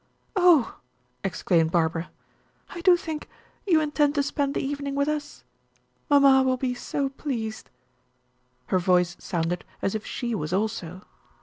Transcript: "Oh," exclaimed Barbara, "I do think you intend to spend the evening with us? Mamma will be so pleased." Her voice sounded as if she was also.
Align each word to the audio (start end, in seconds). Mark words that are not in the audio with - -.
"Oh," 0.35 0.79
exclaimed 1.23 1.69
Barbara, 1.69 2.09
"I 2.71 2.81
do 2.81 2.97
think 2.97 3.29
you 3.67 3.79
intend 3.79 4.15
to 4.15 4.23
spend 4.23 4.55
the 4.55 4.63
evening 4.65 4.95
with 4.95 5.07
us? 5.07 5.43
Mamma 6.09 6.41
will 6.41 6.57
be 6.57 6.73
so 6.73 7.09
pleased." 7.09 7.69
Her 8.73 8.79
voice 8.79 9.15
sounded 9.19 9.63
as 9.79 9.93
if 9.93 10.03
she 10.03 10.33
was 10.33 10.53
also. 10.53 11.03